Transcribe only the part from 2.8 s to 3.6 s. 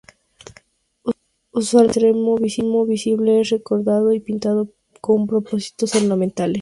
visible es